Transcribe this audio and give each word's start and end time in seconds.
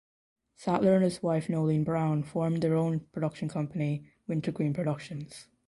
Sattler 0.55 0.95
and 0.95 1.03
his 1.03 1.21
wife 1.21 1.45
Noeline 1.47 1.83
Brown 1.85 2.23
formed 2.23 2.63
their 2.63 2.73
own 2.73 3.01
production 3.11 3.49
company 3.49 4.11
Wintergreen 4.27 4.73
Productions. 4.73 5.45